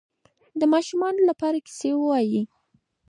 د 0.59 0.61
ماشومانو 0.73 1.21
لپاره 1.29 1.57
کیسې 1.65 1.89
ووایئ. 1.95 2.41